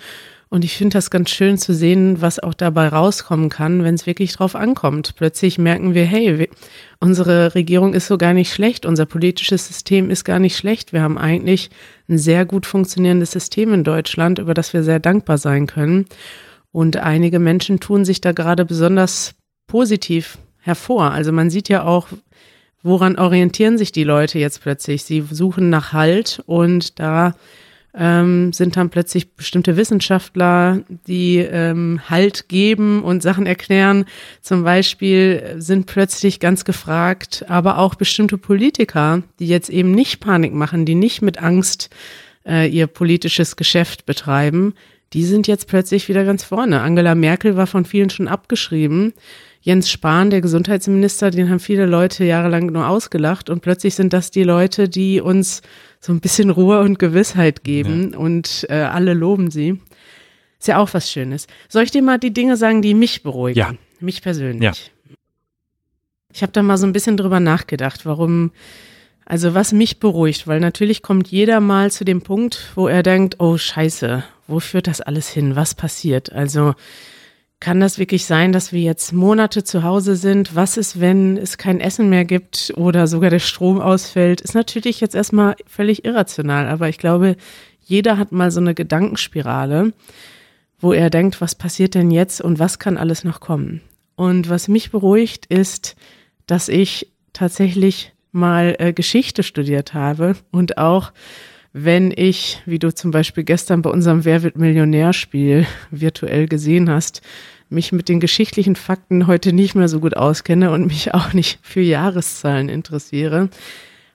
Und 0.49 0.63
ich 0.63 0.77
finde 0.77 0.93
das 0.93 1.09
ganz 1.09 1.31
schön 1.31 1.57
zu 1.57 1.73
sehen, 1.73 2.21
was 2.21 2.39
auch 2.39 2.53
dabei 2.53 2.87
rauskommen 2.87 3.49
kann, 3.49 3.83
wenn 3.83 3.95
es 3.95 4.05
wirklich 4.05 4.31
drauf 4.33 4.55
ankommt. 4.55 5.15
Plötzlich 5.17 5.57
merken 5.57 5.93
wir, 5.93 6.05
hey, 6.05 6.49
unsere 6.99 7.55
Regierung 7.55 7.93
ist 7.93 8.07
so 8.07 8.17
gar 8.17 8.33
nicht 8.33 8.53
schlecht, 8.53 8.85
unser 8.85 9.05
politisches 9.05 9.67
System 9.67 10.09
ist 10.09 10.23
gar 10.23 10.39
nicht 10.39 10.55
schlecht. 10.55 10.93
Wir 10.93 11.01
haben 11.01 11.17
eigentlich 11.17 11.71
ein 12.07 12.17
sehr 12.17 12.45
gut 12.45 12.65
funktionierendes 12.65 13.31
System 13.31 13.73
in 13.73 13.83
Deutschland, 13.83 14.39
über 14.39 14.53
das 14.53 14.71
wir 14.71 14.83
sehr 14.83 14.99
dankbar 14.99 15.39
sein 15.39 15.67
können. 15.67 16.05
Und 16.71 16.97
einige 16.97 17.39
Menschen 17.39 17.79
tun 17.79 18.05
sich 18.05 18.21
da 18.21 18.31
gerade 18.31 18.65
besonders 18.65 19.33
positiv 19.67 20.37
hervor. 20.59 21.11
Also 21.11 21.31
man 21.31 21.49
sieht 21.49 21.69
ja 21.69 21.83
auch, 21.83 22.07
woran 22.85 23.17
orientieren 23.17 23.77
sich 23.77 23.91
die 23.91 24.03
Leute 24.03 24.39
jetzt 24.39 24.61
plötzlich? 24.61 25.03
Sie 25.03 25.21
suchen 25.29 25.69
nach 25.69 25.91
Halt 25.91 26.41
und 26.45 26.99
da 26.99 27.35
ähm, 27.97 28.53
sind 28.53 28.77
dann 28.77 28.89
plötzlich 28.89 29.33
bestimmte 29.33 29.77
Wissenschaftler, 29.77 30.81
die 31.07 31.37
ähm, 31.37 32.01
Halt 32.09 32.47
geben 32.47 33.03
und 33.03 33.23
Sachen 33.23 33.45
erklären. 33.45 34.05
Zum 34.41 34.63
Beispiel 34.63 35.55
sind 35.57 35.85
plötzlich 35.87 36.39
ganz 36.39 36.65
gefragt, 36.65 37.45
aber 37.47 37.79
auch 37.79 37.95
bestimmte 37.95 38.37
Politiker, 38.37 39.23
die 39.39 39.47
jetzt 39.47 39.69
eben 39.69 39.91
nicht 39.91 40.19
Panik 40.19 40.53
machen, 40.53 40.85
die 40.85 40.95
nicht 40.95 41.21
mit 41.21 41.41
Angst 41.41 41.89
äh, 42.45 42.69
ihr 42.69 42.87
politisches 42.87 43.55
Geschäft 43.55 44.05
betreiben, 44.05 44.73
die 45.13 45.23
sind 45.23 45.47
jetzt 45.47 45.67
plötzlich 45.67 46.09
wieder 46.09 46.25
ganz 46.25 46.43
vorne. 46.43 46.81
Angela 46.81 47.15
Merkel 47.15 47.55
war 47.55 47.67
von 47.67 47.85
vielen 47.85 48.09
schon 48.09 48.27
abgeschrieben. 48.27 49.13
Jens 49.65 49.89
Spahn, 49.89 50.29
der 50.29 50.41
Gesundheitsminister, 50.41 51.31
den 51.31 51.49
haben 51.49 51.59
viele 51.59 51.87
Leute 51.87 52.23
jahrelang 52.23 52.67
nur 52.67 52.87
ausgelacht 52.87 53.49
und 53.49 53.61
plötzlich 53.61 53.95
sind 53.95 54.13
das 54.13 54.29
die 54.29 54.43
Leute, 54.43 54.87
die 54.87 55.19
uns 55.19 55.63
so 55.99 56.13
ein 56.13 56.19
bisschen 56.19 56.51
Ruhe 56.51 56.81
und 56.81 56.99
Gewissheit 56.99 57.63
geben 57.63 58.11
ja. 58.11 58.19
und 58.19 58.67
äh, 58.69 58.75
alle 58.75 59.15
loben 59.15 59.49
sie. 59.49 59.81
Ist 60.59 60.67
ja 60.67 60.77
auch 60.77 60.93
was 60.93 61.09
Schönes. 61.11 61.47
Soll 61.67 61.81
ich 61.81 61.89
dir 61.89 62.03
mal 62.03 62.19
die 62.19 62.31
Dinge 62.31 62.57
sagen, 62.57 62.83
die 62.83 62.93
mich 62.93 63.23
beruhigen? 63.23 63.57
Ja. 63.57 63.73
Mich 63.99 64.21
persönlich. 64.21 64.61
Ja. 64.61 65.15
Ich 66.31 66.43
habe 66.43 66.51
da 66.51 66.61
mal 66.61 66.77
so 66.77 66.85
ein 66.85 66.93
bisschen 66.93 67.17
drüber 67.17 67.39
nachgedacht, 67.39 68.05
warum, 68.05 68.51
also 69.25 69.55
was 69.55 69.73
mich 69.73 69.99
beruhigt, 69.99 70.45
weil 70.45 70.59
natürlich 70.59 71.01
kommt 71.01 71.29
jeder 71.29 71.59
mal 71.59 71.89
zu 71.89 72.05
dem 72.05 72.21
Punkt, 72.21 72.71
wo 72.75 72.87
er 72.87 73.01
denkt, 73.01 73.37
oh 73.39 73.57
scheiße, 73.57 74.23
wo 74.45 74.59
führt 74.59 74.85
das 74.85 75.01
alles 75.01 75.27
hin? 75.27 75.55
Was 75.55 75.73
passiert? 75.73 76.31
Also 76.31 76.75
kann 77.65 77.79
das 77.79 77.97
wirklich 77.97 78.27
sein, 78.27 78.51
dass 78.51 78.73
wir 78.73 78.81
jetzt 78.81 79.11
Monate 79.11 79.63
zu 79.63 79.81
Hause 79.81 80.15
sind? 80.17 80.53
Was 80.53 80.77
ist, 80.77 80.99
wenn 80.99 81.35
es 81.35 81.57
kein 81.57 81.79
Essen 81.79 82.09
mehr 82.11 82.23
gibt 82.23 82.71
oder 82.77 83.07
sogar 83.07 83.31
der 83.31 83.39
Strom 83.39 83.81
ausfällt? 83.81 84.39
Ist 84.39 84.53
natürlich 84.53 85.01
jetzt 85.01 85.15
erstmal 85.15 85.55
völlig 85.65 86.05
irrational, 86.05 86.67
aber 86.67 86.89
ich 86.89 86.99
glaube, 86.99 87.37
jeder 87.81 88.19
hat 88.19 88.31
mal 88.31 88.51
so 88.51 88.59
eine 88.59 88.75
Gedankenspirale, 88.75 89.93
wo 90.79 90.93
er 90.93 91.09
denkt, 91.09 91.41
was 91.41 91.55
passiert 91.55 91.95
denn 91.95 92.11
jetzt 92.11 92.39
und 92.39 92.59
was 92.59 92.77
kann 92.77 92.97
alles 92.97 93.23
noch 93.23 93.39
kommen? 93.39 93.81
Und 94.13 94.47
was 94.47 94.67
mich 94.67 94.91
beruhigt, 94.91 95.47
ist, 95.47 95.95
dass 96.45 96.69
ich 96.69 97.11
tatsächlich 97.33 98.13
mal 98.31 98.75
äh, 98.77 98.93
Geschichte 98.93 99.41
studiert 99.41 99.95
habe 99.95 100.35
und 100.51 100.77
auch 100.77 101.13
wenn 101.73 102.13
ich, 102.15 102.61
wie 102.65 102.79
du 102.79 102.93
zum 102.93 103.09
Beispiel 103.09 103.43
gestern 103.43 103.81
bei 103.81 103.89
unserem 103.89 104.23
Wer 104.23 104.43
wird 104.43 104.55
Millionär-Spiel 104.55 105.65
virtuell 105.89 106.47
gesehen 106.47 106.91
hast, 106.91 107.21
mich 107.69 107.91
mit 107.91 108.09
den 108.09 108.19
geschichtlichen 108.19 108.75
Fakten 108.75 109.27
heute 109.27 109.53
nicht 109.53 109.75
mehr 109.75 109.87
so 109.87 109.99
gut 109.99 110.15
auskenne 110.15 110.71
und 110.71 110.87
mich 110.87 111.13
auch 111.13 111.33
nicht 111.33 111.59
für 111.61 111.81
Jahreszahlen 111.81 112.69
interessiere, 112.69 113.49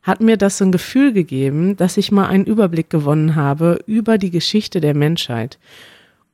hat 0.02 0.20
mir 0.20 0.36
das 0.36 0.58
so 0.58 0.64
ein 0.64 0.72
Gefühl 0.72 1.12
gegeben, 1.12 1.76
dass 1.76 1.96
ich 1.96 2.10
mal 2.10 2.26
einen 2.26 2.46
Überblick 2.46 2.88
gewonnen 2.90 3.36
habe 3.36 3.80
über 3.86 4.18
die 4.18 4.30
Geschichte 4.30 4.80
der 4.80 4.94
Menschheit. 4.94 5.58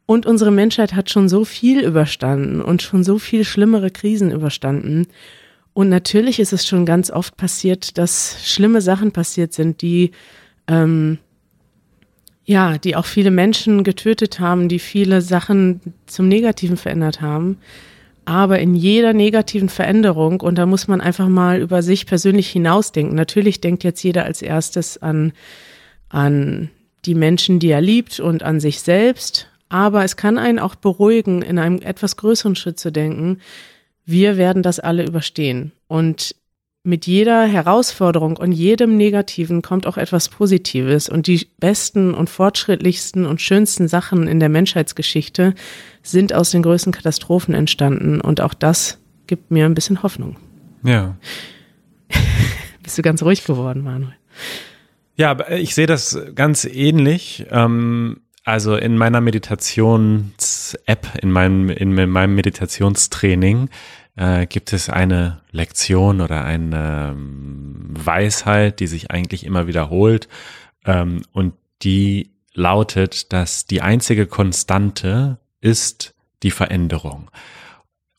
Und 0.06 0.24
unsere 0.24 0.52
Menschheit 0.52 0.94
hat 0.94 1.10
schon 1.10 1.28
so 1.28 1.44
viel 1.44 1.80
überstanden 1.80 2.62
und 2.62 2.80
schon 2.80 3.02
so 3.02 3.18
viel 3.18 3.44
schlimmere 3.44 3.90
Krisen 3.90 4.30
überstanden. 4.30 5.08
Und 5.72 5.88
natürlich 5.88 6.38
ist 6.38 6.52
es 6.52 6.66
schon 6.66 6.86
ganz 6.86 7.10
oft 7.10 7.36
passiert, 7.36 7.98
dass 7.98 8.38
schlimme 8.44 8.80
Sachen 8.80 9.10
passiert 9.10 9.52
sind, 9.52 9.82
die 9.82 10.12
ähm, 10.68 11.18
ja, 12.46 12.78
die 12.78 12.94
auch 12.94 13.06
viele 13.06 13.32
Menschen 13.32 13.82
getötet 13.82 14.38
haben, 14.38 14.68
die 14.68 14.78
viele 14.78 15.20
Sachen 15.20 15.80
zum 16.06 16.28
Negativen 16.28 16.76
verändert 16.76 17.20
haben. 17.20 17.58
Aber 18.24 18.60
in 18.60 18.74
jeder 18.74 19.12
negativen 19.12 19.68
Veränderung, 19.68 20.40
und 20.40 20.56
da 20.56 20.64
muss 20.64 20.88
man 20.88 21.00
einfach 21.00 21.28
mal 21.28 21.60
über 21.60 21.82
sich 21.82 22.06
persönlich 22.06 22.48
hinausdenken. 22.48 23.14
Natürlich 23.14 23.60
denkt 23.60 23.84
jetzt 23.84 24.02
jeder 24.02 24.24
als 24.24 24.42
erstes 24.42 25.00
an, 25.02 25.32
an 26.08 26.70
die 27.04 27.14
Menschen, 27.14 27.58
die 27.58 27.70
er 27.70 27.80
liebt 27.80 28.20
und 28.20 28.44
an 28.44 28.60
sich 28.60 28.80
selbst. 28.80 29.48
Aber 29.68 30.04
es 30.04 30.16
kann 30.16 30.38
einen 30.38 30.60
auch 30.60 30.76
beruhigen, 30.76 31.42
in 31.42 31.58
einem 31.58 31.80
etwas 31.82 32.16
größeren 32.16 32.54
Schritt 32.54 32.78
zu 32.78 32.92
denken, 32.92 33.40
wir 34.04 34.36
werden 34.36 34.62
das 34.62 34.78
alle 34.78 35.04
überstehen. 35.04 35.72
Und 35.88 36.36
mit 36.86 37.06
jeder 37.06 37.46
Herausforderung 37.46 38.36
und 38.36 38.52
jedem 38.52 38.96
Negativen 38.96 39.60
kommt 39.60 39.88
auch 39.88 39.96
etwas 39.96 40.28
Positives. 40.28 41.08
Und 41.08 41.26
die 41.26 41.48
besten 41.58 42.14
und 42.14 42.30
fortschrittlichsten 42.30 43.26
und 43.26 43.40
schönsten 43.40 43.88
Sachen 43.88 44.28
in 44.28 44.38
der 44.38 44.48
Menschheitsgeschichte 44.48 45.54
sind 46.02 46.32
aus 46.32 46.52
den 46.52 46.62
größten 46.62 46.92
Katastrophen 46.92 47.54
entstanden. 47.54 48.20
Und 48.20 48.40
auch 48.40 48.54
das 48.54 48.98
gibt 49.26 49.50
mir 49.50 49.66
ein 49.66 49.74
bisschen 49.74 50.04
Hoffnung. 50.04 50.36
Ja. 50.84 51.16
Bist 52.84 52.96
du 52.96 53.02
ganz 53.02 53.20
ruhig 53.22 53.44
geworden, 53.44 53.82
Manuel? 53.82 54.14
Ja, 55.16 55.32
aber 55.32 55.50
ich 55.50 55.74
sehe 55.74 55.88
das 55.88 56.16
ganz 56.36 56.64
ähnlich. 56.64 57.46
Ähm, 57.50 58.20
also 58.44 58.76
in 58.76 58.96
meiner 58.96 59.20
Meditations-App, 59.20 61.08
in 61.20 61.32
meinem, 61.32 61.68
in 61.68 61.94
meinem 62.10 62.36
Meditationstraining, 62.36 63.70
äh, 64.16 64.46
gibt 64.46 64.72
es 64.72 64.90
eine 64.90 65.42
Lektion 65.50 66.20
oder 66.20 66.44
eine 66.44 67.14
ähm, 67.16 67.86
Weisheit, 67.90 68.80
die 68.80 68.86
sich 68.86 69.10
eigentlich 69.10 69.44
immer 69.44 69.66
wiederholt 69.66 70.28
ähm, 70.84 71.22
und 71.32 71.54
die 71.82 72.30
lautet, 72.54 73.32
dass 73.32 73.66
die 73.66 73.82
einzige 73.82 74.26
Konstante 74.26 75.38
ist 75.60 76.14
die 76.42 76.50
Veränderung. 76.50 77.30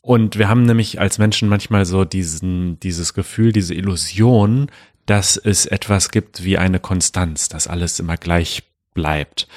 Und 0.02 0.38
wir 0.38 0.48
haben 0.48 0.64
nämlich 0.64 1.02
als 1.02 1.18
Menschen 1.18 1.50
manchmal 1.50 1.86
so 1.86 2.06
diesen, 2.06 2.80
dieses 2.80 3.14
Gefühl, 3.14 3.52
diese 3.52 3.74
Illusion, 3.74 4.72
dass 5.06 5.38
es 5.38 5.66
etwas 5.66 6.12
gibt 6.12 6.44
wie 6.44 6.58
eine 6.58 6.80
Konstanz, 6.80 7.50
dass 7.50 7.68
alles 7.68 8.00
immer 8.00 8.16
gleich 8.16 8.64
bleibt. 8.94 9.48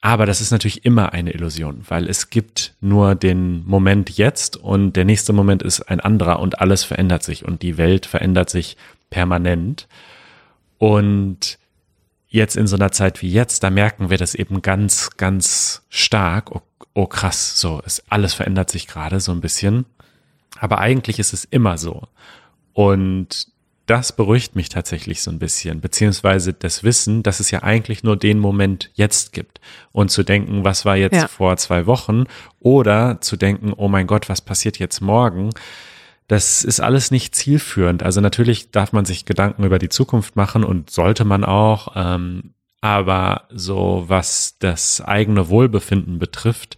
Aber 0.00 0.26
das 0.26 0.40
ist 0.40 0.52
natürlich 0.52 0.84
immer 0.84 1.12
eine 1.12 1.32
Illusion, 1.32 1.84
weil 1.88 2.08
es 2.08 2.30
gibt 2.30 2.74
nur 2.80 3.16
den 3.16 3.66
Moment 3.66 4.10
jetzt 4.10 4.56
und 4.56 4.92
der 4.92 5.04
nächste 5.04 5.32
Moment 5.32 5.62
ist 5.62 5.82
ein 5.82 5.98
anderer 5.98 6.38
und 6.38 6.60
alles 6.60 6.84
verändert 6.84 7.24
sich 7.24 7.44
und 7.44 7.62
die 7.62 7.78
Welt 7.78 8.06
verändert 8.06 8.48
sich 8.48 8.76
permanent. 9.10 9.88
Und 10.78 11.58
jetzt 12.28 12.56
in 12.56 12.68
so 12.68 12.76
einer 12.76 12.92
Zeit 12.92 13.22
wie 13.22 13.30
jetzt, 13.30 13.64
da 13.64 13.70
merken 13.70 14.08
wir 14.08 14.18
das 14.18 14.36
eben 14.36 14.62
ganz, 14.62 15.10
ganz 15.16 15.82
stark. 15.88 16.52
Oh, 16.52 16.62
oh 16.94 17.06
krass, 17.06 17.58
so 17.58 17.80
ist 17.84 18.04
alles 18.08 18.34
verändert 18.34 18.70
sich 18.70 18.86
gerade 18.86 19.18
so 19.18 19.32
ein 19.32 19.40
bisschen. 19.40 19.84
Aber 20.60 20.78
eigentlich 20.78 21.18
ist 21.18 21.32
es 21.32 21.44
immer 21.44 21.76
so. 21.76 22.06
Und 22.72 23.48
das 23.90 24.14
beruhigt 24.14 24.54
mich 24.54 24.68
tatsächlich 24.68 25.22
so 25.22 25.30
ein 25.30 25.38
bisschen, 25.38 25.80
beziehungsweise 25.80 26.52
das 26.52 26.84
Wissen, 26.84 27.22
dass 27.22 27.40
es 27.40 27.50
ja 27.50 27.62
eigentlich 27.62 28.02
nur 28.02 28.16
den 28.16 28.38
Moment 28.38 28.90
jetzt 28.94 29.32
gibt 29.32 29.60
und 29.92 30.10
zu 30.10 30.22
denken, 30.22 30.64
was 30.64 30.84
war 30.84 30.96
jetzt 30.96 31.16
ja. 31.16 31.28
vor 31.28 31.56
zwei 31.56 31.86
Wochen 31.86 32.24
oder 32.60 33.20
zu 33.20 33.36
denken, 33.36 33.72
oh 33.74 33.88
mein 33.88 34.06
Gott, 34.06 34.28
was 34.28 34.40
passiert 34.40 34.78
jetzt 34.78 35.00
morgen? 35.00 35.50
Das 36.26 36.64
ist 36.64 36.80
alles 36.80 37.10
nicht 37.10 37.34
zielführend. 37.34 38.02
Also 38.02 38.20
natürlich 38.20 38.70
darf 38.70 38.92
man 38.92 39.06
sich 39.06 39.24
Gedanken 39.24 39.64
über 39.64 39.78
die 39.78 39.88
Zukunft 39.88 40.36
machen 40.36 40.64
und 40.64 40.90
sollte 40.90 41.24
man 41.24 41.42
auch, 41.42 41.92
ähm, 41.96 42.52
aber 42.82 43.48
so 43.50 44.04
was 44.06 44.56
das 44.58 45.00
eigene 45.00 45.48
Wohlbefinden 45.48 46.18
betrifft, 46.18 46.76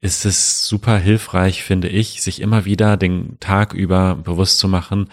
ist 0.00 0.24
es 0.24 0.66
super 0.66 0.98
hilfreich, 0.98 1.64
finde 1.64 1.88
ich, 1.88 2.22
sich 2.22 2.40
immer 2.40 2.64
wieder 2.64 2.96
den 2.96 3.38
Tag 3.40 3.74
über 3.74 4.14
bewusst 4.14 4.58
zu 4.58 4.68
machen, 4.68 5.08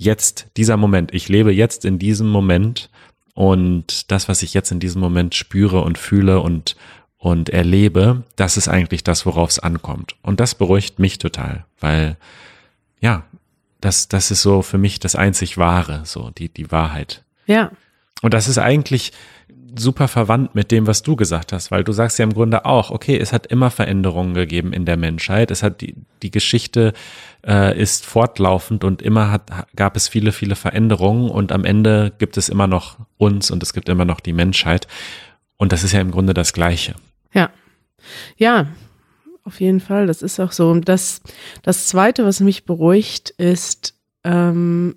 jetzt 0.00 0.46
dieser 0.56 0.78
Moment. 0.78 1.12
Ich 1.12 1.28
lebe 1.28 1.52
jetzt 1.52 1.84
in 1.84 1.98
diesem 1.98 2.28
Moment 2.28 2.88
und 3.34 4.10
das, 4.10 4.28
was 4.28 4.42
ich 4.42 4.54
jetzt 4.54 4.72
in 4.72 4.80
diesem 4.80 5.00
Moment 5.00 5.34
spüre 5.34 5.82
und 5.82 5.98
fühle 5.98 6.40
und, 6.40 6.74
und 7.18 7.50
erlebe, 7.50 8.24
das 8.34 8.56
ist 8.56 8.68
eigentlich 8.68 9.04
das, 9.04 9.26
worauf 9.26 9.50
es 9.50 9.58
ankommt. 9.58 10.16
Und 10.22 10.40
das 10.40 10.54
beruhigt 10.54 10.98
mich 10.98 11.18
total, 11.18 11.66
weil, 11.80 12.16
ja, 13.00 13.24
das, 13.82 14.08
das 14.08 14.30
ist 14.30 14.40
so 14.40 14.62
für 14.62 14.78
mich 14.78 15.00
das 15.00 15.16
einzig 15.16 15.58
Wahre, 15.58 16.02
so 16.06 16.30
die, 16.30 16.48
die 16.48 16.72
Wahrheit. 16.72 17.22
Ja. 17.46 17.70
Und 18.22 18.32
das 18.32 18.48
ist 18.48 18.58
eigentlich, 18.58 19.12
super 19.76 20.08
verwandt 20.08 20.54
mit 20.54 20.70
dem, 20.70 20.86
was 20.86 21.02
du 21.02 21.16
gesagt 21.16 21.52
hast, 21.52 21.70
weil 21.70 21.84
du 21.84 21.92
sagst 21.92 22.18
ja 22.18 22.24
im 22.24 22.34
Grunde 22.34 22.64
auch, 22.64 22.90
okay, 22.90 23.18
es 23.18 23.32
hat 23.32 23.46
immer 23.46 23.70
Veränderungen 23.70 24.34
gegeben 24.34 24.72
in 24.72 24.84
der 24.84 24.96
Menschheit. 24.96 25.50
Es 25.50 25.62
hat 25.62 25.80
die, 25.80 25.94
die 26.22 26.30
Geschichte 26.30 26.92
äh, 27.46 27.78
ist 27.78 28.06
fortlaufend 28.06 28.84
und 28.84 29.02
immer 29.02 29.30
hat, 29.30 29.50
gab 29.76 29.96
es 29.96 30.08
viele, 30.08 30.32
viele 30.32 30.56
Veränderungen 30.56 31.30
und 31.30 31.52
am 31.52 31.64
Ende 31.64 32.12
gibt 32.18 32.36
es 32.36 32.48
immer 32.48 32.66
noch 32.66 32.98
uns 33.18 33.50
und 33.50 33.62
es 33.62 33.72
gibt 33.72 33.88
immer 33.88 34.04
noch 34.04 34.20
die 34.20 34.32
Menschheit. 34.32 34.86
Und 35.56 35.72
das 35.72 35.84
ist 35.84 35.92
ja 35.92 36.00
im 36.00 36.10
Grunde 36.10 36.34
das 36.34 36.52
Gleiche. 36.52 36.94
Ja. 37.32 37.50
Ja, 38.36 38.66
auf 39.44 39.60
jeden 39.60 39.80
Fall. 39.80 40.06
Das 40.06 40.22
ist 40.22 40.40
auch 40.40 40.52
so. 40.52 40.70
Und 40.70 40.88
das, 40.88 41.20
das 41.62 41.86
zweite, 41.88 42.24
was 42.24 42.40
mich 42.40 42.64
beruhigt, 42.64 43.30
ist, 43.30 43.94
ähm, 44.24 44.96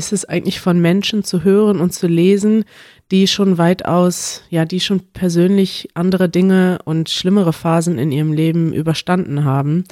ist 0.00 0.14
es 0.14 0.24
eigentlich 0.24 0.60
von 0.60 0.80
Menschen 0.80 1.24
zu 1.24 1.44
hören 1.44 1.78
und 1.78 1.92
zu 1.92 2.06
lesen, 2.06 2.64
die 3.10 3.26
schon 3.26 3.58
weitaus, 3.58 4.42
ja, 4.48 4.64
die 4.64 4.80
schon 4.80 5.00
persönlich 5.12 5.90
andere 5.92 6.30
Dinge 6.30 6.78
und 6.86 7.10
schlimmere 7.10 7.52
Phasen 7.52 7.98
in 7.98 8.10
ihrem 8.10 8.32
Leben 8.32 8.72
überstanden 8.72 9.44
haben. 9.44 9.84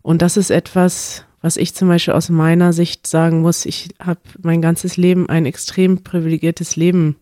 Und 0.00 0.22
das 0.22 0.38
ist 0.38 0.50
etwas, 0.50 1.26
was 1.42 1.58
ich 1.58 1.74
zum 1.74 1.88
Beispiel 1.88 2.14
aus 2.14 2.30
meiner 2.30 2.72
Sicht 2.72 3.06
sagen 3.06 3.42
muss. 3.42 3.66
Ich 3.66 3.90
habe 4.00 4.20
mein 4.40 4.62
ganzes 4.62 4.96
Leben 4.96 5.28
ein 5.28 5.44
extrem 5.44 6.02
privilegiertes 6.02 6.76
Leben 6.76 7.16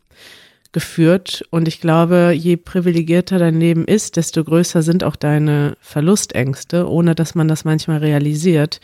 geführt. 0.70 1.42
Und 1.50 1.66
ich 1.66 1.80
glaube, 1.80 2.32
je 2.32 2.56
privilegierter 2.56 3.40
dein 3.40 3.58
Leben 3.58 3.87
ist, 3.87 4.16
desto 4.16 4.44
größer 4.44 4.82
sind 4.82 5.02
auch 5.02 5.16
deine 5.16 5.76
Verlustängste, 5.80 6.88
ohne 6.88 7.16
dass 7.16 7.34
man 7.34 7.49
das 7.49 7.64
manchmal 7.64 7.99
realisiert. 7.99 8.80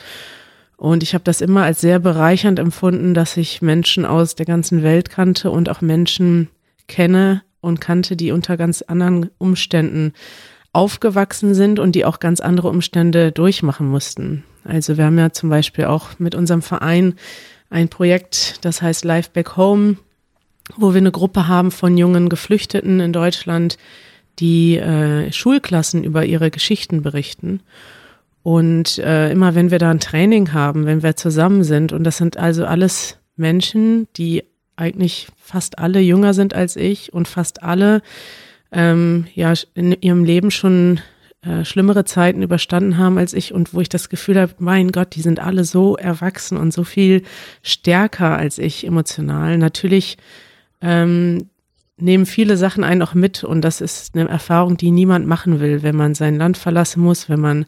Und 0.77 1.03
ich 1.03 1.15
habe 1.15 1.25
das 1.25 1.41
immer 1.41 1.63
als 1.63 1.81
sehr 1.81 1.99
bereichernd 1.99 2.59
empfunden, 2.59 3.15
dass 3.15 3.37
ich 3.37 3.63
Menschen 3.63 4.05
aus 4.05 4.35
der 4.35 4.47
ganzen 4.47 4.83
Welt 4.83 5.11
kannte 5.11 5.51
und 5.51 5.69
auch 5.71 5.81
Menschen 5.81 6.49
kenne 6.87 7.43
und 7.61 7.81
kannte, 7.81 8.17
die 8.17 8.31
unter 8.31 8.57
ganz 8.57 8.83
anderen 8.83 9.31
Umständen 9.39 10.13
aufgewachsen 10.73 11.55
sind 11.55 11.79
und 11.79 11.93
die 11.93 12.05
auch 12.05 12.21
ganz 12.21 12.41
andere 12.41 12.69
Umstände 12.69 13.33
durchmachen 13.33 13.89
mussten. 13.89 14.45
Also 14.65 14.99
wir 14.99 15.07
haben 15.07 15.19
ja 15.19 15.33
zum 15.33 15.49
Beispiel 15.49 15.87
auch 15.87 16.19
mit 16.19 16.35
unserem 16.35 16.61
Verein 16.61 17.15
ein 17.71 17.89
Projekt, 17.89 18.65
das 18.65 18.83
heißt 18.83 19.05
Life 19.05 19.31
Back 19.33 19.57
Home, 19.57 19.97
wo 20.77 20.93
wir 20.93 20.99
eine 20.99 21.13
Gruppe 21.13 21.49
haben 21.49 21.71
von 21.71 21.97
jungen 21.97 22.29
Geflüchteten 22.29 23.01
in 23.01 23.13
Deutschland, 23.13 23.79
die 24.39 24.77
äh, 24.77 25.33
Schulklassen 25.33 26.05
über 26.05 26.27
ihre 26.27 26.51
Geschichten 26.51 27.03
berichten. 27.03 27.61
Und 28.47 28.99
äh, 28.99 29.33
immer 29.33 29.57
wenn 29.57 29.73
wir 29.73 29.81
da 29.81 29.91
ein 29.91 29.99
Training 29.99 30.53
haben, 30.53 30.87
wenn 30.87 31.03
wir 31.03 31.17
zusammen 31.17 31.65
sind, 31.65 31.93
und 31.93 32.05
das 32.05 32.19
sind 32.19 32.37
also 32.37 32.65
alles 32.65 33.19
Menschen, 33.35 34.07
die 34.17 34.45
eigentlich 34.77 35.27
fast 35.37 35.81
alle 35.81 35.99
jünger 35.99 36.33
sind 36.33 36.55
als 36.55 36.77
ich 36.77 37.13
und 37.13 37.27
fast 37.27 37.65
alle 37.65 38.03
ähm, 38.71 39.27
ja 39.35 39.53
in 39.75 40.01
ihrem 40.01 40.23
Leben 40.23 40.53
schon 40.53 41.01
äh, 41.43 41.65
schlimmere 41.65 42.05
Zeiten 42.05 42.41
überstanden 42.41 42.99
haben 42.99 43.19
als 43.19 43.33
ich 43.33 43.53
und 43.53 43.75
wo 43.75 43.81
ich 43.81 43.89
das 43.89 44.11
Gefühl 44.11 44.41
habe, 44.41 44.55
mein 44.61 44.93
Gott, 44.93 45.17
die 45.17 45.23
sind 45.23 45.41
alle 45.41 45.65
so 45.65 45.97
erwachsen 45.97 46.57
und 46.57 46.73
so 46.73 46.85
viel 46.85 47.23
stärker 47.65 48.39
als 48.39 48.59
ich 48.59 48.87
emotional. 48.87 49.59
Natürlich 49.59 50.19
ähm, 50.81 51.51
nehmen 51.99 52.27
viele 52.27 52.57
Sachen 52.57 52.85
einen 52.85 53.03
auch 53.03 53.15
mit 53.15 53.43
und 53.43 53.63
das 53.63 53.81
ist 53.81 54.15
eine 54.15 54.29
Erfahrung, 54.29 54.77
die 54.77 54.91
niemand 54.91 55.27
machen 55.27 55.61
will, 55.61 55.83
wenn 55.83 55.97
man 55.97 56.15
sein 56.15 56.37
Land 56.37 56.59
verlassen 56.59 57.03
muss, 57.03 57.29
wenn 57.29 57.41
man 57.41 57.65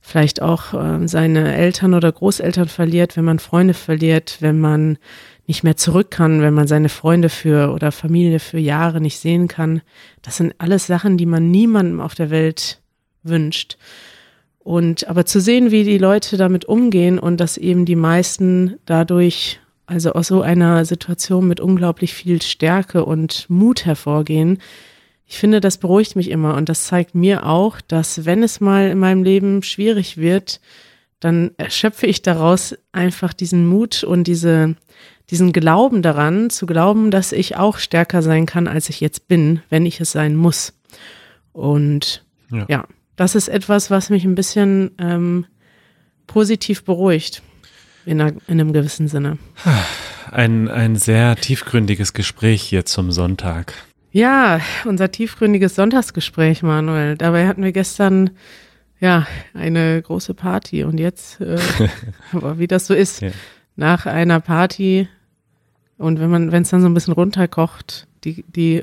vielleicht 0.00 0.40
auch 0.40 0.72
äh, 0.74 1.08
seine 1.08 1.54
Eltern 1.54 1.94
oder 1.94 2.12
Großeltern 2.12 2.68
verliert, 2.68 3.16
wenn 3.16 3.24
man 3.24 3.40
Freunde 3.40 3.74
verliert, 3.74 4.36
wenn 4.40 4.60
man 4.60 4.98
nicht 5.46 5.64
mehr 5.64 5.76
zurück 5.76 6.12
kann, 6.12 6.42
wenn 6.42 6.54
man 6.54 6.68
seine 6.68 6.88
Freunde 6.88 7.28
für 7.28 7.72
oder 7.72 7.90
Familie 7.90 8.38
für 8.38 8.58
Jahre 8.58 9.00
nicht 9.00 9.18
sehen 9.18 9.48
kann. 9.48 9.82
Das 10.22 10.36
sind 10.36 10.54
alles 10.58 10.86
Sachen, 10.86 11.16
die 11.16 11.26
man 11.26 11.50
niemandem 11.50 12.00
auf 12.00 12.14
der 12.14 12.30
Welt 12.30 12.80
wünscht. 13.24 13.76
Und 14.60 15.08
aber 15.08 15.26
zu 15.26 15.40
sehen, 15.40 15.72
wie 15.72 15.82
die 15.82 15.98
Leute 15.98 16.36
damit 16.36 16.66
umgehen 16.66 17.18
und 17.18 17.40
dass 17.40 17.56
eben 17.56 17.84
die 17.84 17.96
meisten 17.96 18.76
dadurch 18.86 19.58
also 19.92 20.12
aus 20.14 20.28
so 20.28 20.40
einer 20.40 20.84
Situation 20.86 21.46
mit 21.46 21.60
unglaublich 21.60 22.14
viel 22.14 22.40
Stärke 22.40 23.04
und 23.04 23.48
Mut 23.50 23.84
hervorgehen. 23.84 24.58
Ich 25.26 25.38
finde, 25.38 25.60
das 25.60 25.76
beruhigt 25.76 26.16
mich 26.16 26.30
immer 26.30 26.54
und 26.54 26.68
das 26.68 26.86
zeigt 26.86 27.14
mir 27.14 27.46
auch, 27.46 27.80
dass 27.80 28.24
wenn 28.24 28.42
es 28.42 28.60
mal 28.60 28.88
in 28.88 28.98
meinem 28.98 29.22
Leben 29.22 29.62
schwierig 29.62 30.16
wird, 30.16 30.60
dann 31.20 31.52
erschöpfe 31.58 32.06
ich 32.06 32.22
daraus 32.22 32.74
einfach 32.90 33.32
diesen 33.34 33.66
Mut 33.66 34.02
und 34.02 34.24
diese, 34.24 34.76
diesen 35.30 35.52
Glauben 35.52 36.02
daran, 36.02 36.48
zu 36.48 36.66
glauben, 36.66 37.10
dass 37.10 37.32
ich 37.32 37.56
auch 37.56 37.76
stärker 37.76 38.22
sein 38.22 38.46
kann, 38.46 38.66
als 38.66 38.88
ich 38.88 39.00
jetzt 39.00 39.28
bin, 39.28 39.60
wenn 39.68 39.86
ich 39.86 40.00
es 40.00 40.10
sein 40.10 40.36
muss. 40.36 40.72
Und 41.52 42.24
ja, 42.50 42.64
ja 42.68 42.84
das 43.16 43.34
ist 43.34 43.48
etwas, 43.48 43.90
was 43.90 44.08
mich 44.08 44.24
ein 44.24 44.34
bisschen 44.34 44.92
ähm, 44.98 45.46
positiv 46.26 46.84
beruhigt. 46.84 47.42
In, 48.04 48.20
einer, 48.20 48.32
in 48.48 48.60
einem 48.60 48.72
gewissen 48.72 49.08
Sinne. 49.08 49.38
Ein, 50.30 50.68
ein 50.68 50.96
sehr 50.96 51.36
tiefgründiges 51.36 52.12
Gespräch 52.12 52.62
hier 52.62 52.84
zum 52.84 53.12
Sonntag. 53.12 53.74
Ja, 54.10 54.60
unser 54.84 55.10
tiefgründiges 55.10 55.74
Sonntagsgespräch, 55.74 56.62
Manuel. 56.62 57.16
Dabei 57.16 57.46
hatten 57.46 57.62
wir 57.62 57.72
gestern 57.72 58.30
ja 59.00 59.26
eine 59.54 60.00
große 60.02 60.34
Party 60.34 60.84
und 60.84 60.98
jetzt, 60.98 61.40
äh, 61.40 61.58
aber 62.32 62.58
wie 62.58 62.66
das 62.66 62.86
so 62.86 62.94
ist, 62.94 63.22
ja. 63.22 63.30
nach 63.76 64.06
einer 64.06 64.40
Party 64.40 65.08
und 66.02 66.18
wenn 66.18 66.30
man, 66.30 66.52
wenn 66.52 66.62
es 66.62 66.70
dann 66.70 66.80
so 66.80 66.88
ein 66.88 66.94
bisschen 66.94 67.14
runterkocht, 67.14 68.08
die, 68.24 68.44
die, 68.48 68.82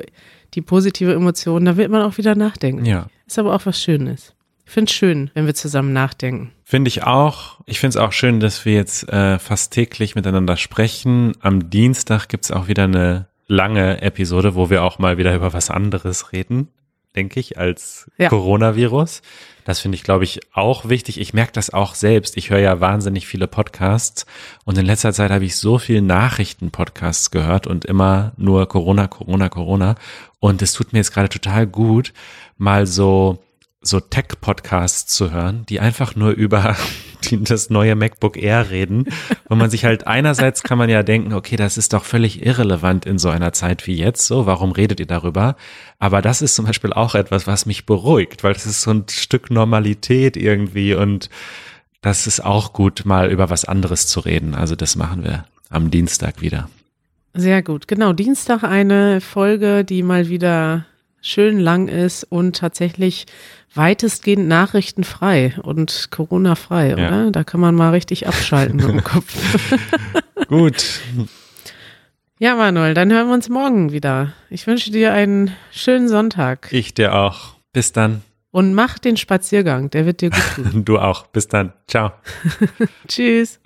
die 0.53 0.61
positive 0.61 1.13
Emotion, 1.13 1.65
da 1.65 1.77
wird 1.77 1.91
man 1.91 2.01
auch 2.01 2.17
wieder 2.17 2.33
nachdenken. 2.33 2.85
Ja. 2.85 3.07
Ist 3.27 3.37
aber 3.37 3.53
auch 3.53 3.65
was 3.65 3.81
Schönes. 3.81 4.33
Ich 4.69 4.73
finde 4.73 4.91
es 4.91 4.95
schön, 4.95 5.31
wenn 5.33 5.47
wir 5.47 5.55
zusammen 5.55 5.93
nachdenken. 5.93 6.51
Finde 6.63 6.89
ich 6.89 7.01
auch. 7.01 7.59
Ich 7.65 7.79
finde 7.79 7.97
es 7.97 8.03
auch 8.03 8.11
schön, 8.11 8.39
dass 8.39 8.65
wir 8.65 8.75
jetzt 8.75 9.09
äh, 9.09 9.39
fast 9.39 9.73
täglich 9.73 10.13
miteinander 10.13 10.57
sprechen. 10.57 11.33
Am 11.39 11.71
Dienstag 11.71 12.27
gibt 12.29 12.45
es 12.45 12.51
auch 12.51 12.67
wieder 12.67 12.83
eine 12.83 13.25
lange 13.47 14.03
Episode, 14.03 14.53
wo 14.53 14.69
wir 14.69 14.83
auch 14.83 14.99
mal 14.99 15.17
wieder 15.17 15.33
über 15.33 15.53
was 15.53 15.71
anderes 15.71 16.33
reden, 16.33 16.67
denke 17.15 17.39
ich, 17.39 17.57
als 17.57 18.11
ja. 18.19 18.29
Coronavirus. 18.29 19.23
Das 19.65 19.79
finde 19.79 19.95
ich, 19.95 20.03
glaube 20.03 20.25
ich, 20.25 20.39
auch 20.53 20.87
wichtig. 20.87 21.19
Ich 21.19 21.33
merke 21.33 21.53
das 21.53 21.73
auch 21.73 21.95
selbst. 21.95 22.37
Ich 22.37 22.51
höre 22.51 22.59
ja 22.59 22.79
wahnsinnig 22.79 23.25
viele 23.25 23.47
Podcasts 23.47 24.27
und 24.65 24.77
in 24.77 24.85
letzter 24.85 25.13
Zeit 25.13 25.31
habe 25.31 25.45
ich 25.45 25.55
so 25.55 25.79
viel 25.79 26.03
Nachrichten-Podcasts 26.03 27.31
gehört 27.31 27.65
und 27.65 27.85
immer 27.85 28.33
nur 28.37 28.67
Corona, 28.69 29.07
Corona, 29.07 29.49
Corona. 29.49 29.95
Und 30.39 30.61
es 30.61 30.73
tut 30.73 30.93
mir 30.93 30.99
jetzt 30.99 31.11
gerade 31.11 31.29
total 31.29 31.65
gut, 31.65 32.13
mal 32.59 32.85
so 32.85 33.39
so 33.81 33.99
Tech-Podcasts 33.99 35.13
zu 35.13 35.31
hören, 35.31 35.65
die 35.69 35.79
einfach 35.79 36.15
nur 36.15 36.31
über 36.31 36.75
die, 37.23 37.41
das 37.43 37.69
neue 37.69 37.95
MacBook 37.95 38.37
Air 38.37 38.69
reden, 38.69 39.05
wo 39.47 39.55
man 39.55 39.69
sich 39.69 39.85
halt 39.85 40.07
einerseits 40.07 40.63
kann 40.63 40.77
man 40.77 40.89
ja 40.89 41.03
denken, 41.03 41.33
okay, 41.33 41.55
das 41.55 41.77
ist 41.77 41.93
doch 41.93 42.03
völlig 42.03 42.45
irrelevant 42.45 43.05
in 43.05 43.17
so 43.17 43.29
einer 43.29 43.53
Zeit 43.53 43.87
wie 43.87 43.95
jetzt, 43.95 44.25
so, 44.25 44.45
warum 44.45 44.71
redet 44.71 44.99
ihr 44.99 45.05
darüber? 45.05 45.55
Aber 45.97 46.21
das 46.21 46.41
ist 46.41 46.55
zum 46.55 46.65
Beispiel 46.65 46.93
auch 46.93 47.15
etwas, 47.15 47.47
was 47.47 47.65
mich 47.65 47.85
beruhigt, 47.85 48.43
weil 48.43 48.53
das 48.53 48.65
ist 48.65 48.81
so 48.81 48.91
ein 48.91 49.05
Stück 49.09 49.49
Normalität 49.49 50.35
irgendwie 50.37 50.93
und 50.93 51.29
das 52.01 52.27
ist 52.27 52.43
auch 52.43 52.73
gut, 52.73 53.03
mal 53.05 53.29
über 53.29 53.49
was 53.49 53.65
anderes 53.65 54.07
zu 54.07 54.21
reden. 54.21 54.55
Also 54.55 54.75
das 54.75 54.95
machen 54.95 55.23
wir 55.23 55.45
am 55.69 55.91
Dienstag 55.91 56.41
wieder. 56.41 56.69
Sehr 57.33 57.61
gut. 57.61 57.87
Genau, 57.87 58.13
Dienstag 58.13 58.63
eine 58.63 59.21
Folge, 59.21 59.85
die 59.85 60.01
mal 60.01 60.29
wieder 60.29 60.85
schön 61.21 61.59
lang 61.59 61.87
ist 61.87 62.23
und 62.23 62.55
tatsächlich 62.55 63.25
weitestgehend 63.73 64.47
nachrichtenfrei 64.47 65.55
und 65.61 66.09
Corona-frei, 66.11 66.89
ja. 66.89 66.93
oder? 66.93 67.31
Da 67.31 67.43
kann 67.43 67.59
man 67.59 67.75
mal 67.75 67.91
richtig 67.91 68.27
abschalten 68.27 68.79
im 68.79 69.03
Kopf. 69.03 69.35
Gut. 70.47 71.01
Ja, 72.39 72.55
Manuel, 72.55 72.93
dann 72.93 73.11
hören 73.11 73.27
wir 73.27 73.33
uns 73.33 73.49
morgen 73.49 73.91
wieder. 73.91 74.33
Ich 74.49 74.65
wünsche 74.65 74.91
dir 74.91 75.13
einen 75.13 75.55
schönen 75.71 76.07
Sonntag. 76.07 76.69
Ich 76.71 76.93
dir 76.93 77.13
auch. 77.13 77.55
Bis 77.73 77.91
dann. 77.91 78.21
Und 78.51 78.73
mach 78.73 78.97
den 78.97 79.17
Spaziergang, 79.17 79.89
der 79.89 80.05
wird 80.05 80.21
dir 80.21 80.31
gut 80.31 80.55
tun. 80.55 80.85
du 80.85 80.97
auch. 80.97 81.27
Bis 81.27 81.47
dann. 81.47 81.73
Ciao. 81.87 82.11
Tschüss. 83.07 83.59